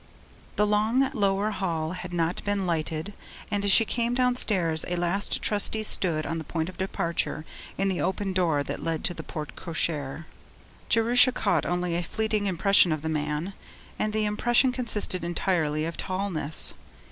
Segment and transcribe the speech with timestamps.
[0.55, 3.13] The long lower hall had not been lighted,
[3.51, 7.45] and as she came downstairs, a last Trustee stood, on the point of departure,
[7.77, 10.25] in the open door that led to the porte cochere.
[10.89, 13.53] Jerusha caught only a fleeting impression of the man
[13.99, 16.73] and the impression consisted entirely of tallness.